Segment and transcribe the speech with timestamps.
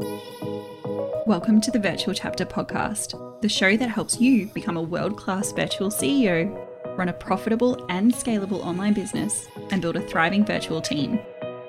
[0.00, 5.52] Welcome to the Virtual Chapter Podcast, the show that helps you become a world class
[5.52, 11.20] virtual CEO, run a profitable and scalable online business, and build a thriving virtual team.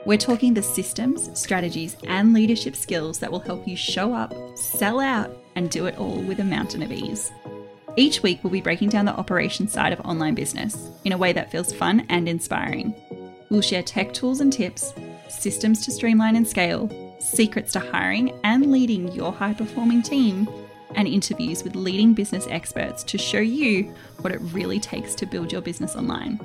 [0.06, 5.02] We're talking the systems, strategies, and leadership skills that will help you show up, sell
[5.02, 7.34] out, and do it all with a mountain of ease.
[7.98, 11.34] Each week, we'll be breaking down the operations side of online business in a way
[11.34, 12.96] that feels fun and inspiring.
[13.50, 14.94] We'll share tech tools and tips,
[15.28, 16.90] systems to streamline and scale,
[17.22, 20.50] secrets to hiring and leading your high performing team,
[20.96, 23.84] and interviews with leading business experts to show you
[24.20, 26.40] what it really takes to build your business online.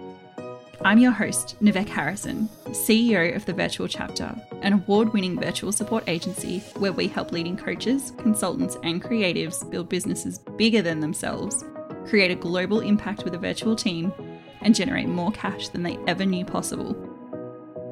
[0.83, 6.05] I'm your host, Nivek Harrison, CEO of the Virtual Chapter, an award winning virtual support
[6.07, 11.65] agency where we help leading coaches, consultants, and creatives build businesses bigger than themselves,
[12.07, 14.13] create a global impact with a virtual team,
[14.61, 16.95] and generate more cash than they ever knew possible.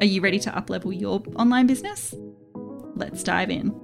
[0.01, 2.15] Are you ready to uplevel your online business?
[2.97, 3.84] Let's dive in.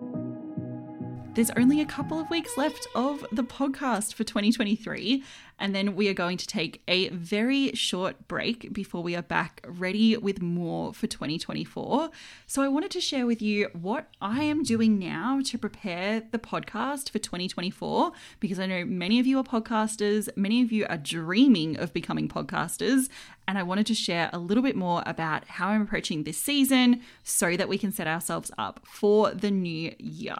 [1.32, 5.22] There's only a couple of weeks left of the podcast for 2023,
[5.60, 9.64] and then we are going to take a very short break before we are back
[9.64, 12.10] ready with more for 2024.
[12.46, 16.38] So, I wanted to share with you what I am doing now to prepare the
[16.38, 20.98] podcast for 2024 because I know many of you are podcasters, many of you are
[20.98, 23.08] dreaming of becoming podcasters,
[23.46, 27.02] and I wanted to share a little bit more about how I'm approaching this season
[27.22, 30.36] so that we can set ourselves up for the new year.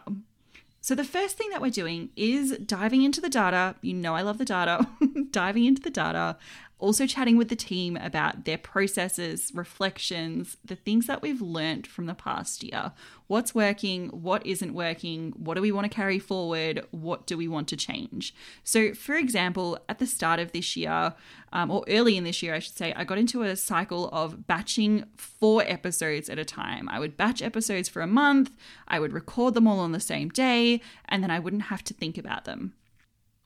[0.83, 3.75] So, the first thing that we're doing is diving into the data.
[3.81, 4.87] You know, I love the data,
[5.31, 6.37] diving into the data,
[6.81, 12.07] also chatting with the team about their processes, reflections, the things that we've learned from
[12.07, 12.91] the past year.
[13.27, 14.09] What's working?
[14.09, 15.31] What isn't working?
[15.37, 16.85] What do we want to carry forward?
[16.91, 18.33] What do we want to change?
[18.63, 21.13] So, for example, at the start of this year,
[21.53, 24.47] um, or early in this year, I should say, I got into a cycle of
[24.47, 26.89] batching four episodes at a time.
[26.89, 28.57] I would batch episodes for a month,
[28.87, 31.93] I would record them all on the same day, and then I wouldn't have to
[31.93, 32.73] think about them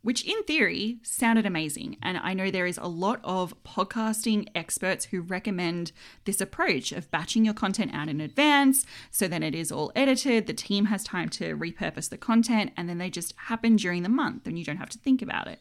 [0.05, 1.97] which in theory sounded amazing.
[2.03, 5.91] And I know there is a lot of podcasting experts who recommend
[6.25, 10.45] this approach of batching your content out in advance so then it is all edited,
[10.45, 14.09] the team has time to repurpose the content, and then they just happen during the
[14.09, 15.59] month and you don't have to think about it.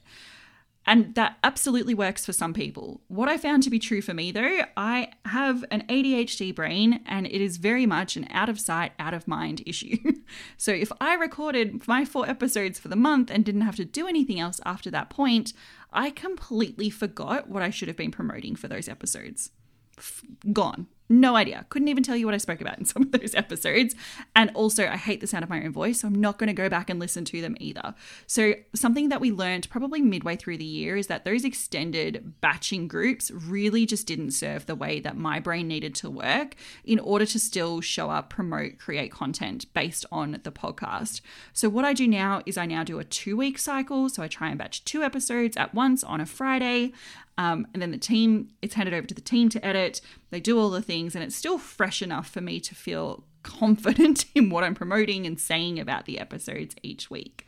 [0.86, 3.00] And that absolutely works for some people.
[3.08, 7.26] What I found to be true for me, though, I have an ADHD brain and
[7.26, 9.96] it is very much an out of sight, out of mind issue.
[10.58, 14.06] so if I recorded my four episodes for the month and didn't have to do
[14.06, 15.54] anything else after that point,
[15.92, 19.52] I completely forgot what I should have been promoting for those episodes.
[19.96, 20.22] F-
[20.52, 20.88] gone.
[21.08, 21.66] No idea.
[21.68, 23.94] Couldn't even tell you what I spoke about in some of those episodes.
[24.34, 26.54] And also, I hate the sound of my own voice, so I'm not going to
[26.54, 27.94] go back and listen to them either.
[28.26, 32.88] So, something that we learned probably midway through the year is that those extended batching
[32.88, 36.54] groups really just didn't serve the way that my brain needed to work
[36.84, 41.20] in order to still show up, promote, create content based on the podcast.
[41.52, 44.08] So, what I do now is I now do a two week cycle.
[44.08, 46.92] So, I try and batch two episodes at once on a Friday.
[47.36, 50.00] Um, and then the team, it's handed over to the team to edit.
[50.30, 54.26] They do all the things, and it's still fresh enough for me to feel confident
[54.34, 57.46] in what I'm promoting and saying about the episodes each week.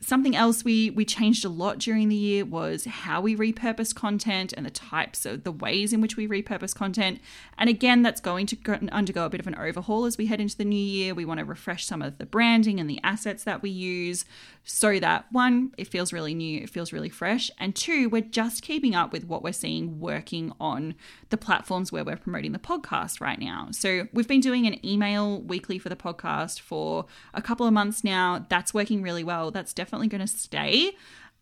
[0.00, 4.52] Something else we we changed a lot during the year was how we repurpose content
[4.56, 7.20] and the types of the ways in which we repurpose content.
[7.58, 10.40] And again, that's going to go, undergo a bit of an overhaul as we head
[10.40, 11.14] into the new year.
[11.14, 14.24] We want to refresh some of the branding and the assets that we use
[14.62, 18.60] so that one, it feels really new, it feels really fresh, and two, we're just
[18.60, 20.94] keeping up with what we're seeing working on
[21.30, 23.68] the platforms where we're promoting the podcast right now.
[23.70, 28.04] So we've been doing an email weekly for the podcast for a couple of months
[28.04, 28.44] now.
[28.50, 29.50] That's working really well.
[29.50, 30.92] That's definitely going to stay.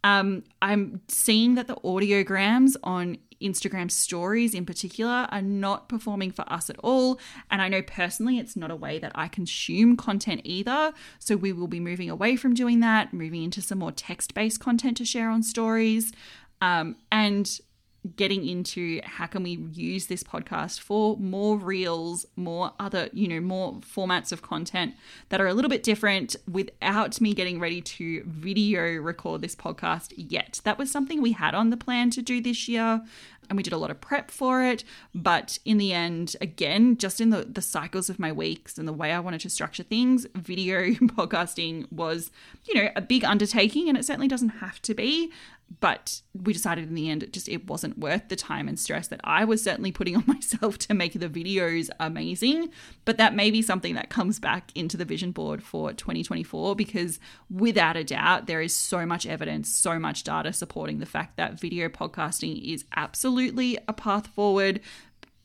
[0.05, 6.51] Um, I'm seeing that the audiograms on Instagram stories in particular are not performing for
[6.51, 7.19] us at all.
[7.51, 10.93] And I know personally it's not a way that I consume content either.
[11.19, 14.61] So we will be moving away from doing that, moving into some more text based
[14.61, 16.13] content to share on stories.
[16.61, 17.59] Um, and
[18.17, 23.41] getting into how can we use this podcast for more reels, more other, you know,
[23.41, 24.95] more formats of content
[25.31, 30.13] that are a little bit different without me getting ready to video record this podcast
[30.17, 30.61] yet.
[30.65, 33.03] That was something we had on the plan to do this year
[33.49, 34.85] and we did a lot of prep for it.
[35.15, 38.93] But in the end, again, just in the, the cycles of my weeks and the
[38.93, 42.31] way I wanted to structure things, video podcasting was,
[42.65, 45.33] you know, a big undertaking and it certainly doesn't have to be
[45.81, 49.09] but we decided in the end it just it wasn't worth the time and stress
[49.09, 52.71] that I was certainly putting on myself to make the videos amazing
[53.05, 57.19] but that may be something that comes back into the vision board for 2024 because
[57.51, 61.59] without a doubt there is so much evidence so much data supporting the fact that
[61.59, 64.81] video podcasting is absolutely a path forward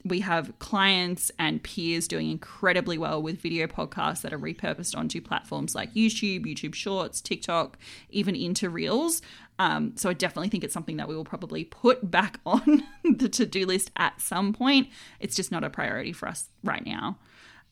[0.04, 5.22] we have clients and peers doing incredibly well with video podcasts that are repurposed onto
[5.22, 7.78] platforms like YouTube, YouTube Shorts, TikTok,
[8.10, 9.22] even into Reels.
[9.60, 13.30] Um, so I definitely think it's something that we will probably put back on the
[13.30, 14.90] to do list at some point.
[15.20, 17.18] It's just not a priority for us right now.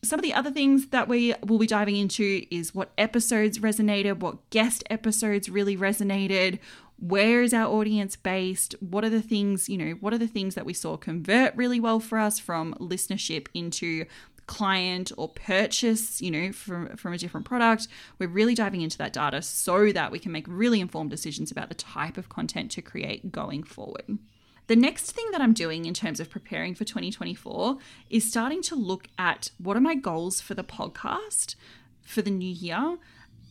[0.02, 4.20] Some of the other things that we will be diving into is what episodes resonated,
[4.20, 6.58] what guest episodes really resonated,
[7.00, 8.74] where is our audience based?
[8.80, 11.80] What are the things you know what are the things that we saw convert really
[11.80, 14.04] well for us from listenership into
[14.46, 17.88] client or purchase you know from from a different product?
[18.18, 21.68] We're really diving into that data so that we can make really informed decisions about
[21.68, 24.18] the type of content to create going forward.
[24.66, 28.76] The next thing that I'm doing in terms of preparing for 2024 is starting to
[28.76, 31.56] look at what are my goals for the podcast
[32.02, 32.98] for the new year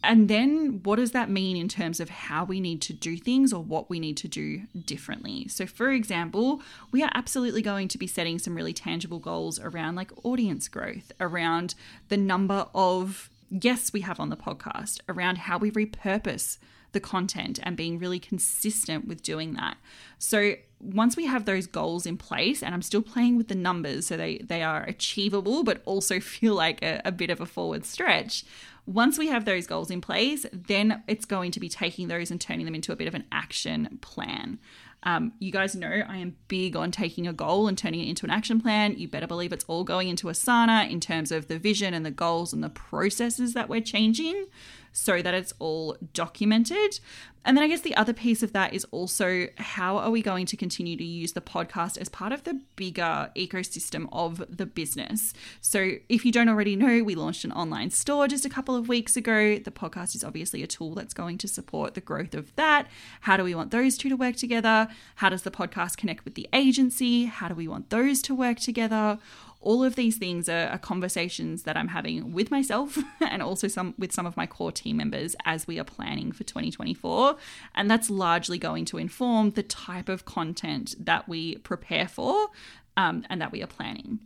[0.03, 3.51] and then what does that mean in terms of how we need to do things
[3.51, 5.47] or what we need to do differently?
[5.49, 6.61] So, for example,
[6.91, 11.11] we are absolutely going to be setting some really tangible goals around like audience growth,
[11.19, 11.75] around
[12.07, 16.59] the number of guests we have on the podcast, around how we repurpose
[16.91, 19.77] the content and being really consistent with doing that.
[20.17, 24.07] So, once we have those goals in place, and I'm still playing with the numbers
[24.07, 27.85] so they, they are achievable, but also feel like a, a bit of a forward
[27.85, 28.45] stretch
[28.89, 32.41] once we have those goals in place, then it's going to be taking those and
[32.41, 34.57] turning them into a bit of an action plan.
[35.03, 38.25] Um, you guys know I am big on taking a goal and turning it into
[38.25, 38.97] an action plan.
[38.97, 42.11] You better believe it's all going into Asana in terms of the vision and the
[42.11, 44.47] goals and the processes that we're changing
[44.91, 46.99] so that it's all documented.
[47.45, 50.45] And then I guess the other piece of that is also how are we going
[50.47, 55.33] to continue to use the podcast as part of the bigger ecosystem of the business?
[55.61, 58.89] So, if you don't already know, we launched an online store just a couple of
[58.89, 59.57] weeks ago.
[59.57, 62.87] The podcast is obviously a tool that's going to support the growth of that.
[63.21, 64.88] How do we want those two to work together?
[65.15, 67.25] How does the podcast connect with the agency?
[67.25, 69.19] How do we want those to work together?
[69.61, 73.93] all of these things are, are, conversations that I'm having with myself and also some
[73.97, 77.35] with some of my core team members as we are planning for 2024.
[77.75, 82.47] And that's largely going to inform the type of content that we prepare for
[82.95, 84.19] um, and that we are planning.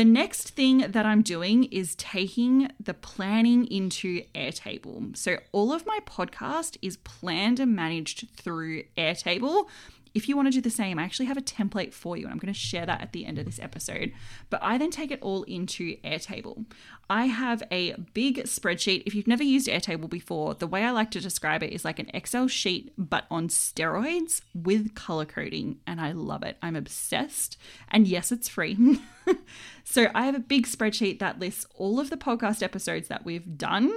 [0.00, 5.14] The next thing that I'm doing is taking the planning into Airtable.
[5.14, 9.68] So, all of my podcast is planned and managed through Airtable
[10.14, 12.32] if you want to do the same, I actually have a template for you, and
[12.32, 14.12] I'm going to share that at the end of this episode.
[14.48, 16.64] But I then take it all into Airtable.
[17.08, 19.04] I have a big spreadsheet.
[19.06, 21.98] If you've never used Airtable before, the way I like to describe it is like
[21.98, 26.56] an Excel sheet, but on steroids with color coding, and I love it.
[26.62, 27.56] I'm obsessed.
[27.88, 29.00] And yes, it's free.
[29.84, 33.56] so I have a big spreadsheet that lists all of the podcast episodes that we've
[33.56, 33.92] done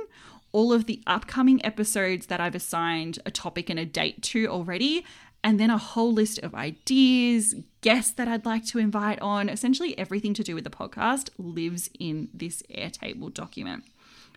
[0.53, 5.03] all of the upcoming episodes that I've assigned a topic and a date to already,
[5.43, 9.49] and then a whole list of ideas, guests that I'd like to invite on.
[9.49, 13.83] Essentially, everything to do with the podcast lives in this Airtable document.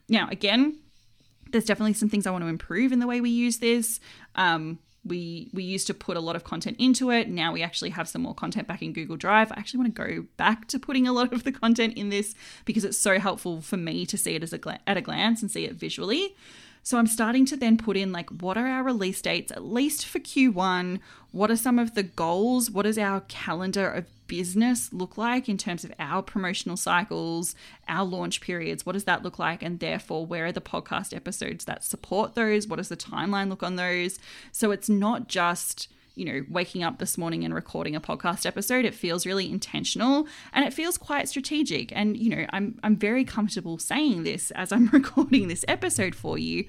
[0.08, 0.78] Now, again,
[1.50, 4.00] there's definitely some things I want to improve in the way we use this.
[4.34, 7.28] Um, we we used to put a lot of content into it.
[7.28, 9.52] Now we actually have some more content back in Google Drive.
[9.52, 12.34] I actually want to go back to putting a lot of the content in this
[12.64, 15.50] because it's so helpful for me to see it as a at a glance and
[15.50, 16.34] see it visually.
[16.86, 20.06] So I'm starting to then put in like what are our release dates, at least
[20.06, 21.00] for Q1?
[21.32, 22.70] What are some of the goals?
[22.70, 27.56] What does our calendar of business look like in terms of our promotional cycles,
[27.88, 28.86] our launch periods?
[28.86, 29.64] What does that look like?
[29.64, 32.68] And therefore, where are the podcast episodes that support those?
[32.68, 34.20] What does the timeline look on those?
[34.52, 38.84] So it's not just you know, waking up this morning and recording a podcast episode.
[38.84, 41.92] It feels really intentional and it feels quite strategic.
[41.94, 46.38] And, you know, I'm I'm very comfortable saying this as I'm recording this episode for
[46.38, 46.64] you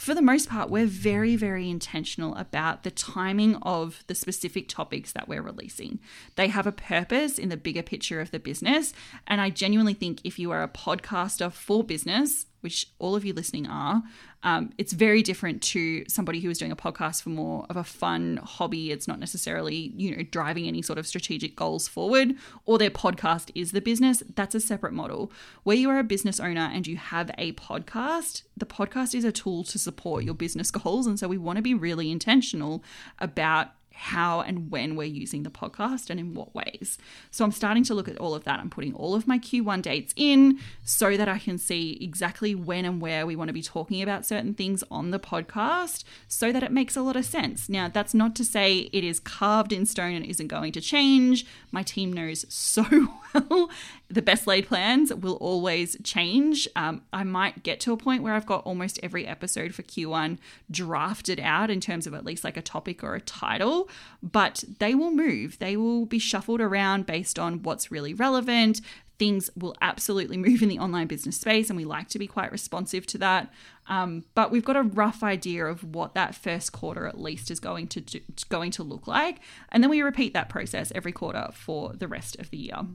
[0.00, 5.12] for the most part, we're very, very intentional about the timing of the specific topics
[5.12, 5.98] that we're releasing.
[6.36, 8.94] They have a purpose in the bigger picture of the business.
[9.26, 13.32] And I genuinely think if you are a podcaster for business, which all of you
[13.32, 14.02] listening are,
[14.42, 17.84] um, it's very different to somebody who is doing a podcast for more of a
[17.84, 18.90] fun hobby.
[18.90, 23.50] It's not necessarily, you know, driving any sort of strategic goals forward, or their podcast
[23.54, 24.22] is the business.
[24.34, 25.30] That's a separate model.
[25.64, 29.32] Where you are a business owner and you have a podcast, the podcast is a
[29.32, 31.06] tool to support your business goals.
[31.06, 32.82] And so we want to be really intentional
[33.18, 33.68] about
[34.00, 36.96] how and when we're using the podcast and in what ways.
[37.30, 38.58] So I'm starting to look at all of that.
[38.58, 42.86] I'm putting all of my Q1 dates in so that I can see exactly when
[42.86, 46.62] and where we want to be talking about certain things on the podcast so that
[46.62, 47.68] it makes a lot of sense.
[47.68, 51.44] Now, that's not to say it is carved in stone and isn't going to change.
[51.70, 52.86] My team knows so
[53.34, 53.70] well
[54.08, 56.66] the best laid plans will always change.
[56.74, 60.38] Um, I might get to a point where I've got almost every episode for Q1
[60.70, 63.88] drafted out in terms of at least like a topic or a title.
[64.22, 65.58] But they will move.
[65.58, 68.80] They will be shuffled around based on what's really relevant.
[69.18, 72.52] Things will absolutely move in the online business space, and we like to be quite
[72.52, 73.52] responsive to that.
[73.86, 77.60] Um, but we've got a rough idea of what that first quarter at least is
[77.60, 81.48] going to do, going to look like, and then we repeat that process every quarter
[81.52, 82.86] for the rest of the year.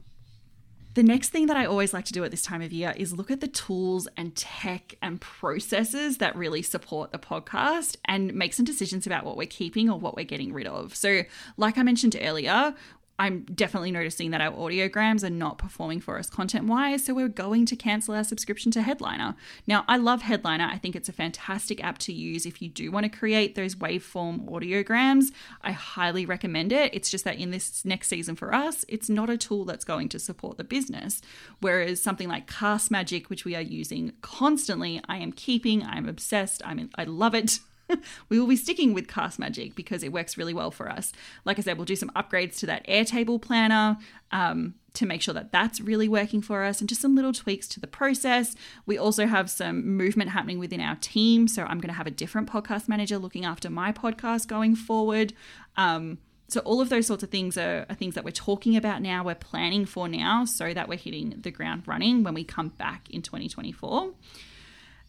[0.96, 3.12] The next thing that I always like to do at this time of year is
[3.12, 8.54] look at the tools and tech and processes that really support the podcast and make
[8.54, 10.96] some decisions about what we're keeping or what we're getting rid of.
[10.96, 11.24] So,
[11.58, 12.74] like I mentioned earlier,
[13.18, 17.28] I'm definitely noticing that our audiograms are not performing for us content wise, so we're
[17.28, 19.34] going to cancel our subscription to Headliner.
[19.66, 20.64] Now, I love Headliner.
[20.64, 23.74] I think it's a fantastic app to use if you do want to create those
[23.74, 25.26] waveform audiograms.
[25.62, 26.94] I highly recommend it.
[26.94, 30.08] It's just that in this next season for us, it's not a tool that's going
[30.10, 31.22] to support the business.
[31.60, 36.78] Whereas something like Castmagic, which we are using constantly, I am keeping, I'm obsessed, I'm
[36.78, 37.60] in, I love it.
[38.28, 41.12] we will be sticking with Castmagic because it works really well for us.
[41.44, 43.98] Like I said, we'll do some upgrades to that Airtable planner
[44.32, 47.68] um, to make sure that that's really working for us and just some little tweaks
[47.68, 48.54] to the process.
[48.86, 51.48] We also have some movement happening within our team.
[51.48, 55.32] So I'm going to have a different podcast manager looking after my podcast going forward.
[55.76, 59.02] Um, so all of those sorts of things are, are, things that we're talking about
[59.02, 62.68] now, we're planning for now, so that we're hitting the ground running when we come
[62.68, 64.12] back in 2024.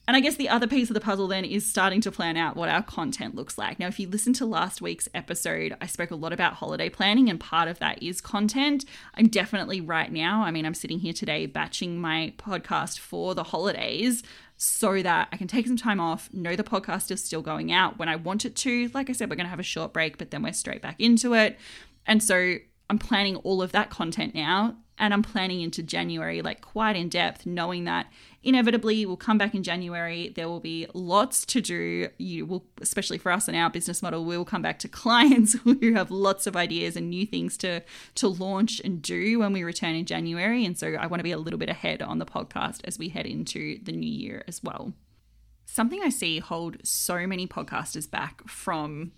[0.08, 2.56] And I guess the other piece of the puzzle then is starting to plan out
[2.56, 3.78] what our content looks like.
[3.78, 7.30] Now, if you listen to last week's episode, I spoke a lot about holiday planning,
[7.30, 8.86] and part of that is content.
[9.16, 13.44] I'm definitely right now, I mean, I'm sitting here today batching my podcast for the
[13.44, 14.24] holidays
[14.56, 18.00] so that I can take some time off, know the podcast is still going out
[18.00, 18.90] when I want it to.
[18.94, 20.96] Like I said, we're going to have a short break, but then we're straight back
[21.00, 21.60] into it.
[22.06, 22.56] And so
[22.90, 27.10] I'm planning all of that content now and I'm planning into January, like quite in
[27.10, 28.12] depth, knowing that
[28.44, 30.30] inevitably we'll come back in January.
[30.36, 32.10] There will be lots to do.
[32.18, 35.54] You will, especially for us and our business model, we will come back to clients
[35.54, 37.84] who have lots of ideas and new things to
[38.16, 40.66] to launch and do when we return in January.
[40.66, 43.10] And so I want to be a little bit ahead on the podcast as we
[43.10, 44.94] head into the new year as well.
[45.66, 49.12] Something I see hold so many podcasters back from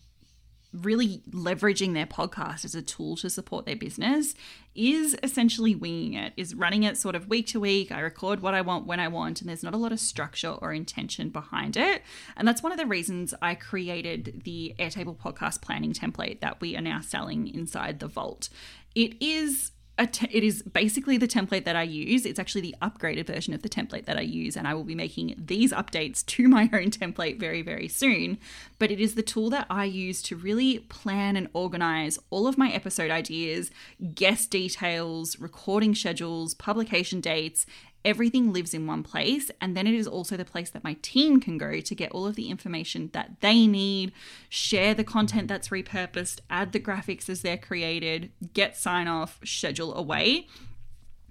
[0.71, 4.35] really leveraging their podcast as a tool to support their business
[4.75, 7.91] is essentially winging it, is running it sort of week to week.
[7.91, 10.51] I record what I want when I want, and there's not a lot of structure
[10.51, 12.03] or intention behind it.
[12.37, 16.77] And that's one of the reasons I created the Airtable podcast planning template that we
[16.77, 18.49] are now selling inside the vault.
[18.93, 19.71] It is
[20.05, 22.25] Te- it is basically the template that I use.
[22.25, 24.95] It's actually the upgraded version of the template that I use, and I will be
[24.95, 28.37] making these updates to my own template very, very soon.
[28.77, 32.57] But it is the tool that I use to really plan and organize all of
[32.57, 33.71] my episode ideas,
[34.15, 37.65] guest details, recording schedules, publication dates,
[38.05, 39.51] everything lives in one place.
[39.61, 42.25] And then it is also the place that my team can go to get all
[42.25, 44.11] of the information that they need,
[44.49, 49.93] share the content that's repurposed, add the graphics as they're created, get sign off, schedule
[49.95, 50.47] away.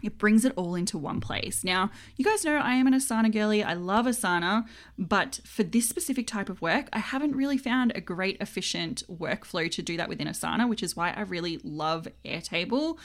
[0.01, 1.65] It brings it all into one place.
[1.65, 3.65] Now, you guys know I am an Asana girly.
[3.65, 4.65] I love Asana,
[4.97, 9.69] but for this specific type of work, I haven't really found a great efficient workflow
[9.69, 12.99] to do that within Asana, which is why I really love Airtable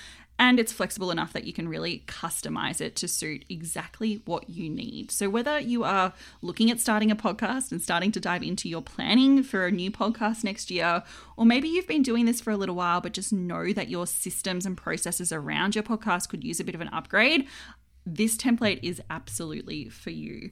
[0.43, 4.69] and it's flexible enough that you can really customize it to suit exactly what you
[4.69, 5.09] need.
[5.09, 8.81] So, whether you are looking at starting a podcast and starting to dive into your
[8.81, 11.03] planning for a new podcast next year,
[11.37, 14.05] or maybe you've been doing this for a little while but just know that your
[14.05, 17.47] systems and processes around your podcast could use a bit of an upgrade,
[18.05, 20.49] this template is absolutely for you.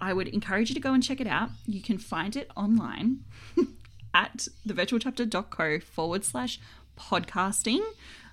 [0.00, 1.50] I would encourage you to go and check it out.
[1.66, 3.24] You can find it online
[4.14, 6.58] at thevirtualchapter.co forward slash
[6.98, 7.82] podcasting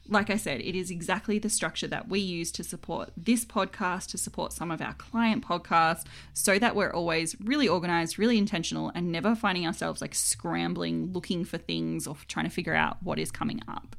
[0.08, 4.08] like I said, it is exactly the structure that we use to support this podcast,
[4.08, 6.04] to support some of our client podcasts,
[6.34, 11.46] so that we're always really organized, really intentional, and never finding ourselves like scrambling, looking
[11.46, 13.96] for things or trying to figure out what is coming up.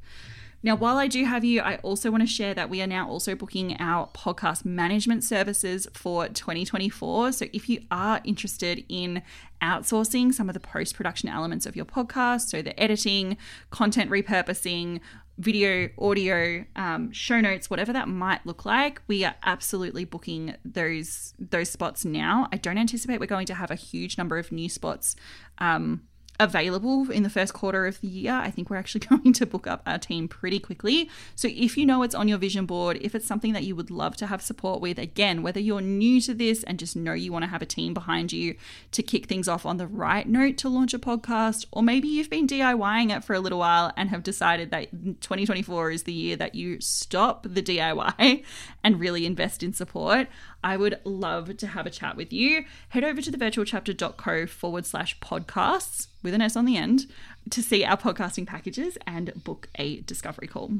[0.65, 3.09] Now, while I do have you, I also want to share that we are now
[3.09, 7.33] also booking our podcast management services for 2024.
[7.33, 9.23] So, if you are interested in
[9.61, 13.35] outsourcing some of the post production elements of your podcast, so the editing,
[13.71, 15.01] content repurposing,
[15.37, 21.33] video, audio, um, show notes, whatever that might look like, we are absolutely booking those
[21.39, 22.47] those spots now.
[22.51, 25.15] I don't anticipate we're going to have a huge number of new spots
[25.57, 26.03] um,
[26.39, 29.67] available in the first quarter of the year, I think we're actually going to book
[29.67, 31.09] up our team pretty quickly.
[31.35, 33.91] So if you know it's on your vision board, if it's something that you would
[33.91, 37.31] love to have support with, again, whether you're new to this and just know you
[37.31, 38.55] want to have a team behind you
[38.91, 42.29] to kick things off on the right note to launch a podcast, or maybe you've
[42.29, 46.35] been DIYing it for a little while and have decided that 2024 is the year
[46.35, 48.43] that you stop the DIY
[48.83, 50.27] and really invest in support.
[50.63, 52.65] I would love to have a chat with you.
[52.89, 57.07] Head over to thevirtualchapter.co forward slash podcasts with an S on the end
[57.49, 60.71] to see our podcasting packages and book a discovery call.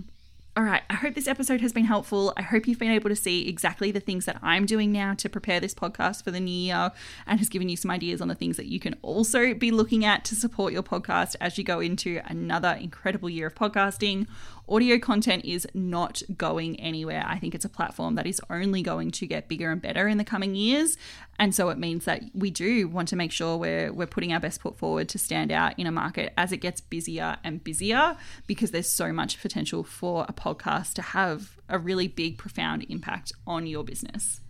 [0.56, 2.32] All right, I hope this episode has been helpful.
[2.38, 5.28] I hope you've been able to see exactly the things that I'm doing now to
[5.28, 6.92] prepare this podcast for the new year
[7.26, 10.06] and has given you some ideas on the things that you can also be looking
[10.06, 14.28] at to support your podcast as you go into another incredible year of podcasting
[14.70, 17.24] audio content is not going anywhere.
[17.28, 20.18] I think it's a platform that is only going to get bigger and better in
[20.18, 20.98] the coming years.
[21.40, 24.40] And so it means that we do want to make sure we're, we're putting our
[24.40, 28.18] best foot forward to stand out in a market as it gets busier and busier
[28.48, 33.34] because there's so much potential for a podcast to have a really big, profound impact
[33.48, 34.42] on your business.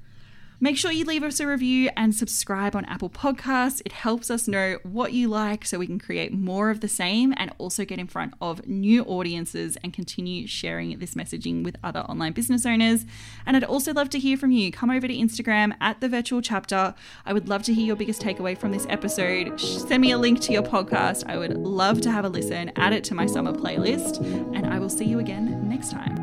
[0.64, 3.82] Make sure you leave us a review and subscribe on Apple Podcasts.
[3.84, 7.34] It helps us know what you like so we can create more of the same
[7.36, 12.00] and also get in front of new audiences and continue sharing this messaging with other
[12.04, 13.06] online business owners.
[13.46, 14.72] And I'd also love to hear from you.
[14.72, 16.96] Come over to Instagram at the virtual chapter.
[17.26, 19.60] I would love to hear your biggest takeaway from this episode.
[19.60, 21.26] Send me a link to your podcast.
[21.28, 24.22] I would love to have a listen, add it to my summer playlist,
[24.56, 26.23] and I will see you again next time.